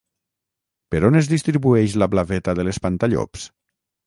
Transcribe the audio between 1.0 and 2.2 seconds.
on es distribueix la